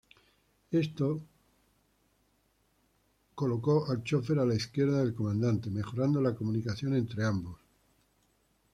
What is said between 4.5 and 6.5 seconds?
izquierda del comandante, mejorando la